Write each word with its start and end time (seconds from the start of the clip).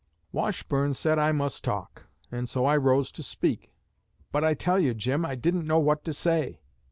Washburne 0.31 0.95
said 0.95 1.19
I 1.19 1.31
must 1.31 1.63
talk. 1.63 2.07
And 2.31 2.49
so 2.49 2.65
I 2.65 2.75
rose 2.75 3.11
to 3.11 3.21
speak; 3.21 3.71
but 4.31 4.43
I 4.43 4.55
tell 4.55 4.79
you, 4.79 4.95
Jim, 4.95 5.23
I 5.23 5.35
didn't 5.35 5.67
know 5.67 5.77
what 5.77 6.03
to 6.05 6.11
say. 6.13 6.59